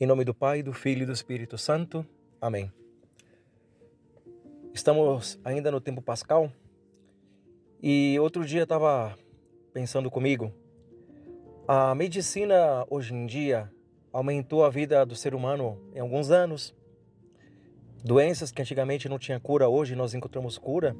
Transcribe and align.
Em 0.00 0.06
nome 0.06 0.24
do 0.24 0.32
Pai, 0.32 0.62
do 0.62 0.72
Filho 0.72 1.02
e 1.02 1.06
do 1.06 1.10
Espírito 1.10 1.58
Santo. 1.58 2.06
Amém. 2.40 2.72
Estamos 4.72 5.40
ainda 5.44 5.72
no 5.72 5.80
tempo 5.80 6.00
pascal 6.00 6.52
e 7.82 8.16
outro 8.20 8.44
dia 8.44 8.62
estava 8.62 9.18
pensando 9.72 10.08
comigo. 10.08 10.54
A 11.66 11.96
medicina 11.96 12.86
hoje 12.88 13.12
em 13.12 13.26
dia 13.26 13.72
aumentou 14.12 14.64
a 14.64 14.70
vida 14.70 15.04
do 15.04 15.16
ser 15.16 15.34
humano 15.34 15.82
em 15.92 15.98
alguns 15.98 16.30
anos. 16.30 16.72
Doenças 18.04 18.52
que 18.52 18.62
antigamente 18.62 19.08
não 19.08 19.18
tinha 19.18 19.40
cura, 19.40 19.68
hoje 19.68 19.96
nós 19.96 20.14
encontramos 20.14 20.58
cura. 20.58 20.94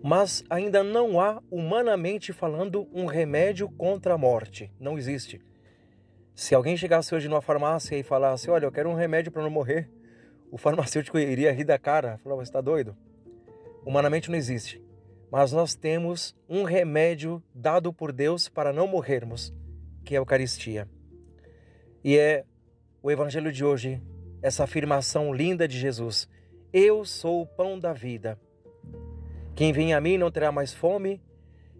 Mas 0.00 0.44
ainda 0.48 0.84
não 0.84 1.20
há, 1.20 1.42
humanamente 1.50 2.32
falando, 2.32 2.86
um 2.92 3.06
remédio 3.06 3.68
contra 3.70 4.14
a 4.14 4.18
morte. 4.18 4.70
Não 4.78 4.96
existe. 4.96 5.40
Se 6.36 6.54
alguém 6.54 6.76
chegasse 6.76 7.14
hoje 7.14 7.28
numa 7.28 7.40
farmácia 7.40 7.96
e 7.96 8.02
falasse, 8.02 8.50
olha, 8.50 8.66
eu 8.66 8.70
quero 8.70 8.90
um 8.90 8.94
remédio 8.94 9.32
para 9.32 9.42
não 9.42 9.48
morrer, 9.48 9.90
o 10.52 10.58
farmacêutico 10.58 11.18
iria 11.18 11.50
rir 11.50 11.64
da 11.64 11.78
cara, 11.78 12.18
falar, 12.18 12.36
você 12.36 12.50
está 12.50 12.60
doido? 12.60 12.94
Humanamente 13.86 14.28
não 14.30 14.36
existe. 14.36 14.84
Mas 15.32 15.50
nós 15.50 15.74
temos 15.74 16.36
um 16.46 16.62
remédio 16.62 17.42
dado 17.54 17.90
por 17.90 18.12
Deus 18.12 18.50
para 18.50 18.70
não 18.70 18.86
morrermos, 18.86 19.50
que 20.04 20.14
é 20.14 20.18
a 20.18 20.20
Eucaristia. 20.20 20.86
E 22.04 22.18
é 22.18 22.44
o 23.02 23.10
Evangelho 23.10 23.50
de 23.50 23.64
hoje, 23.64 24.02
essa 24.42 24.64
afirmação 24.64 25.32
linda 25.32 25.66
de 25.66 25.78
Jesus: 25.78 26.28
Eu 26.70 27.04
sou 27.06 27.42
o 27.42 27.46
pão 27.46 27.80
da 27.80 27.94
vida. 27.94 28.38
Quem 29.54 29.72
vem 29.72 29.94
a 29.94 30.00
mim 30.02 30.18
não 30.18 30.30
terá 30.30 30.52
mais 30.52 30.74
fome 30.74 31.20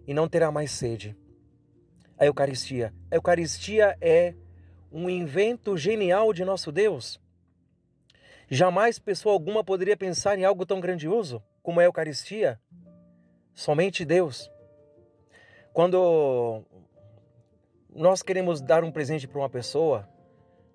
e 0.07 0.15
não 0.15 0.27
terá 0.27 0.51
mais 0.51 0.71
sede. 0.71 1.15
A 2.17 2.25
Eucaristia. 2.25 2.91
A 3.11 3.15
Eucaristia 3.15 3.95
é 4.01 4.33
um 4.91 5.09
invento 5.09 5.77
genial 5.77 6.33
de 6.33 6.43
nosso 6.45 6.71
Deus. 6.71 7.19
Jamais 8.49 8.97
pessoa 8.97 9.33
alguma 9.33 9.63
poderia 9.63 9.97
pensar 9.97 10.37
em 10.37 10.45
algo 10.45 10.65
tão 10.65 10.79
grandioso 10.79 11.43
como 11.61 11.79
a 11.79 11.83
Eucaristia. 11.83 12.59
Somente 13.53 14.05
Deus. 14.05 14.49
Quando 15.73 16.63
nós 17.93 18.21
queremos 18.21 18.61
dar 18.61 18.83
um 18.83 18.91
presente 18.91 19.27
para 19.27 19.39
uma 19.39 19.49
pessoa, 19.49 20.07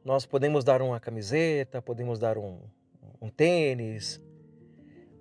nós 0.04 0.26
podemos 0.26 0.64
dar 0.64 0.82
uma 0.82 1.00
camiseta, 1.00 1.80
podemos 1.80 2.18
dar 2.18 2.36
um, 2.36 2.60
um 3.20 3.30
tênis, 3.30 4.20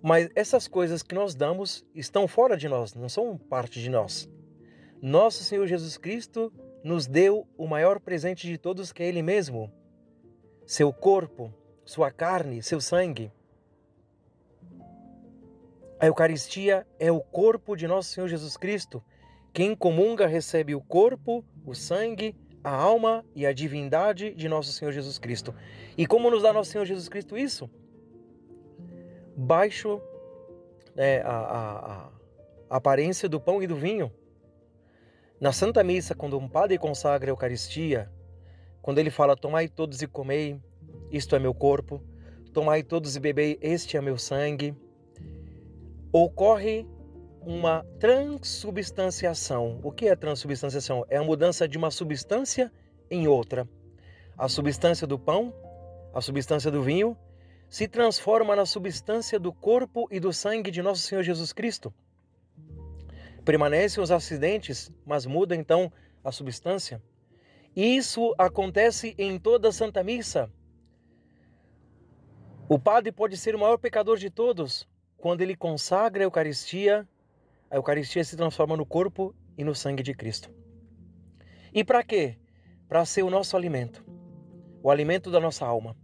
mas 0.01 0.29
essas 0.35 0.67
coisas 0.67 1.03
que 1.03 1.13
nós 1.13 1.35
damos 1.35 1.85
estão 1.93 2.27
fora 2.27 2.57
de 2.57 2.67
nós, 2.67 2.95
não 2.95 3.07
são 3.07 3.37
parte 3.37 3.79
de 3.79 3.89
nós. 3.89 4.27
Nosso 4.99 5.43
Senhor 5.43 5.67
Jesus 5.67 5.97
Cristo 5.97 6.51
nos 6.83 7.07
deu 7.07 7.47
o 7.57 7.67
maior 7.67 7.99
presente 7.99 8.47
de 8.47 8.57
todos, 8.57 8.91
que 8.91 9.03
é 9.03 9.07
Ele 9.07 9.21
mesmo. 9.21 9.71
Seu 10.65 10.91
corpo, 10.91 11.53
sua 11.85 12.11
carne, 12.11 12.63
seu 12.63 12.79
sangue. 12.79 13.31
A 15.99 16.07
Eucaristia 16.07 16.87
é 16.99 17.11
o 17.11 17.21
corpo 17.21 17.75
de 17.75 17.87
nosso 17.87 18.09
Senhor 18.09 18.27
Jesus 18.27 18.57
Cristo. 18.57 19.03
Quem 19.53 19.75
comunga 19.75 20.25
recebe 20.25 20.73
o 20.73 20.81
corpo, 20.81 21.45
o 21.65 21.75
sangue, 21.75 22.35
a 22.63 22.73
alma 22.73 23.25
e 23.35 23.45
a 23.45 23.53
divindade 23.53 24.33
de 24.33 24.47
nosso 24.47 24.71
Senhor 24.71 24.91
Jesus 24.91 25.19
Cristo. 25.19 25.53
E 25.97 26.07
como 26.07 26.31
nos 26.31 26.43
dá 26.43 26.53
nosso 26.53 26.71
Senhor 26.71 26.85
Jesus 26.85 27.09
Cristo 27.09 27.37
isso? 27.37 27.69
Baixo 29.35 30.01
é, 30.95 31.21
a, 31.21 31.29
a, 31.29 32.11
a 32.69 32.77
aparência 32.77 33.27
do 33.27 33.39
pão 33.39 33.61
e 33.61 33.67
do 33.67 33.75
vinho. 33.75 34.11
Na 35.41 35.51
Santa 35.51 35.83
Missa, 35.83 36.13
quando 36.13 36.37
um 36.37 36.47
padre 36.47 36.77
consagra 36.77 37.31
a 37.31 37.33
Eucaristia, 37.33 38.11
quando 38.79 38.99
ele 38.99 39.09
fala: 39.09 39.35
Tomai 39.35 39.67
todos 39.67 39.99
e 40.03 40.05
comei, 40.05 40.61
isto 41.09 41.35
é 41.35 41.39
meu 41.39 41.51
corpo, 41.51 41.99
tomai 42.53 42.83
todos 42.83 43.15
e 43.15 43.19
bebei, 43.19 43.57
este 43.59 43.97
é 43.97 44.01
meu 44.01 44.19
sangue, 44.19 44.75
ocorre 46.13 46.85
uma 47.41 47.83
transubstanciação. 47.99 49.79
O 49.81 49.91
que 49.91 50.07
é 50.07 50.15
transubstanciação? 50.15 51.07
É 51.09 51.17
a 51.17 51.23
mudança 51.23 51.67
de 51.67 51.75
uma 51.75 51.89
substância 51.89 52.71
em 53.09 53.27
outra. 53.27 53.67
A 54.37 54.47
substância 54.47 55.07
do 55.07 55.17
pão, 55.17 55.51
a 56.13 56.21
substância 56.21 56.69
do 56.69 56.83
vinho, 56.83 57.17
se 57.67 57.87
transforma 57.87 58.55
na 58.55 58.67
substância 58.67 59.39
do 59.39 59.51
corpo 59.51 60.07
e 60.11 60.19
do 60.19 60.31
sangue 60.31 60.69
de 60.69 60.83
nosso 60.83 61.01
Senhor 61.01 61.23
Jesus 61.23 61.51
Cristo. 61.51 61.91
Permanecem 63.43 64.03
os 64.03 64.11
acidentes, 64.11 64.91
mas 65.05 65.25
muda 65.25 65.55
então 65.55 65.91
a 66.23 66.31
substância. 66.31 67.01
Isso 67.75 68.35
acontece 68.37 69.15
em 69.17 69.39
toda 69.39 69.69
a 69.69 69.71
Santa 69.71 70.03
Missa. 70.03 70.51
O 72.69 72.77
padre 72.77 73.11
pode 73.11 73.37
ser 73.37 73.55
o 73.55 73.59
maior 73.59 73.77
pecador 73.77 74.17
de 74.17 74.29
todos 74.29 74.87
quando 75.17 75.41
ele 75.41 75.55
consagra 75.55 76.23
a 76.23 76.25
Eucaristia. 76.25 77.07
A 77.69 77.75
Eucaristia 77.77 78.23
se 78.23 78.35
transforma 78.35 78.77
no 78.77 78.85
corpo 78.85 79.33
e 79.57 79.63
no 79.63 79.73
sangue 79.73 80.03
de 80.03 80.13
Cristo. 80.13 80.53
E 81.73 81.83
para 81.83 82.03
quê? 82.03 82.37
Para 82.87 83.05
ser 83.05 83.23
o 83.23 83.29
nosso 83.29 83.55
alimento, 83.55 84.05
o 84.83 84.89
alimento 84.89 85.31
da 85.31 85.39
nossa 85.39 85.65
alma. 85.65 85.95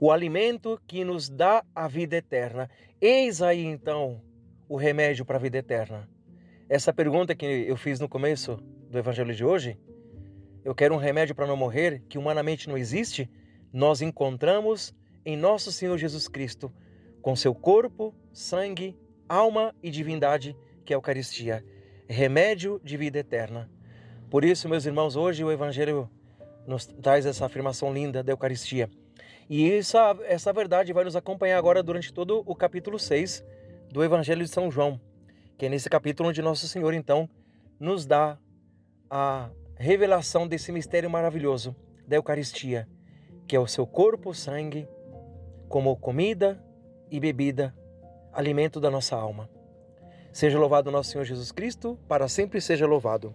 O 0.00 0.10
alimento 0.10 0.80
que 0.86 1.04
nos 1.04 1.28
dá 1.28 1.64
a 1.72 1.86
vida 1.86 2.16
eterna. 2.16 2.68
Eis 3.00 3.40
aí 3.40 3.64
então 3.64 4.20
o 4.72 4.76
remédio 4.76 5.22
para 5.22 5.36
a 5.36 5.38
vida 5.38 5.58
eterna? 5.58 6.08
Essa 6.66 6.94
pergunta 6.94 7.34
que 7.34 7.44
eu 7.44 7.76
fiz 7.76 8.00
no 8.00 8.08
começo 8.08 8.56
do 8.90 8.98
evangelho 8.98 9.34
de 9.34 9.44
hoje, 9.44 9.78
eu 10.64 10.74
quero 10.74 10.94
um 10.94 10.98
remédio 10.98 11.34
para 11.34 11.46
não 11.46 11.58
morrer, 11.58 12.02
que 12.08 12.16
humanamente 12.16 12.70
não 12.70 12.78
existe, 12.78 13.30
nós 13.70 14.00
encontramos 14.00 14.94
em 15.26 15.36
nosso 15.36 15.70
Senhor 15.70 15.98
Jesus 15.98 16.26
Cristo, 16.26 16.72
com 17.20 17.36
seu 17.36 17.54
corpo, 17.54 18.14
sangue, 18.32 18.96
alma 19.28 19.74
e 19.82 19.90
divindade, 19.90 20.56
que 20.86 20.94
é 20.94 20.96
a 20.96 20.96
Eucaristia, 20.96 21.62
remédio 22.08 22.80
de 22.82 22.96
vida 22.96 23.18
eterna. 23.18 23.70
Por 24.30 24.42
isso, 24.42 24.70
meus 24.70 24.86
irmãos, 24.86 25.16
hoje 25.16 25.44
o 25.44 25.52
evangelho 25.52 26.08
nos 26.66 26.86
traz 26.86 27.26
essa 27.26 27.44
afirmação 27.44 27.92
linda 27.92 28.22
da 28.22 28.32
Eucaristia. 28.32 28.88
E 29.50 29.70
essa, 29.70 30.16
essa 30.22 30.50
verdade 30.50 30.94
vai 30.94 31.04
nos 31.04 31.14
acompanhar 31.14 31.58
agora 31.58 31.82
durante 31.82 32.10
todo 32.10 32.42
o 32.46 32.54
capítulo 32.54 32.98
6 32.98 33.44
do 33.92 34.02
Evangelho 34.02 34.42
de 34.42 34.50
São 34.50 34.70
João, 34.70 34.98
que 35.58 35.66
é 35.66 35.68
nesse 35.68 35.90
capítulo 35.90 36.30
onde 36.30 36.40
Nosso 36.40 36.66
Senhor 36.66 36.94
então 36.94 37.28
nos 37.78 38.06
dá 38.06 38.38
a 39.10 39.50
revelação 39.76 40.48
desse 40.48 40.72
mistério 40.72 41.10
maravilhoso 41.10 41.76
da 42.08 42.16
Eucaristia, 42.16 42.88
que 43.46 43.54
é 43.54 43.60
o 43.60 43.66
seu 43.66 43.86
corpo, 43.86 44.32
sangue, 44.32 44.88
como 45.68 45.94
comida 45.94 46.58
e 47.10 47.20
bebida, 47.20 47.76
alimento 48.32 48.80
da 48.80 48.90
nossa 48.90 49.14
alma. 49.14 49.50
Seja 50.32 50.58
louvado 50.58 50.90
nosso 50.90 51.10
Senhor 51.10 51.24
Jesus 51.24 51.52
Cristo, 51.52 51.98
para 52.08 52.28
sempre 52.28 52.62
seja 52.62 52.86
louvado. 52.86 53.34